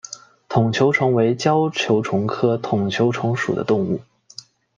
[0.49, 4.01] 筒球虫为胶球虫科筒球虫属的动物。